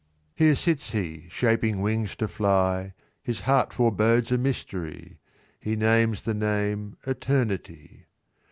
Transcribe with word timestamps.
"Here 0.33 0.55
sits 0.55 0.89
he 0.93 1.27
shaping 1.29 1.79
wings 1.79 2.15
to 2.15 2.27
fly: 2.27 2.93
His 3.21 3.41
heart 3.41 3.71
forebodes 3.71 4.31
a 4.31 4.37
mystery: 4.39 5.19
He 5.59 5.75
names 5.75 6.23
the 6.23 6.33
name 6.33 6.97
Eternity. 7.05 8.07